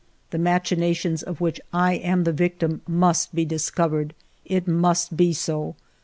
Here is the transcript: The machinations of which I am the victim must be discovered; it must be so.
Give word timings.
The 0.31 0.39
machinations 0.39 1.21
of 1.21 1.41
which 1.41 1.61
I 1.71 1.93
am 1.93 2.23
the 2.23 2.33
victim 2.33 2.81
must 2.87 3.35
be 3.35 3.45
discovered; 3.45 4.15
it 4.45 4.67
must 4.67 5.15
be 5.15 5.31
so. 5.31 5.75